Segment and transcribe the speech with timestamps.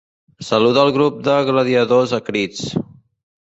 [0.47, 2.69] Saluda al grup de gladiadors a crits.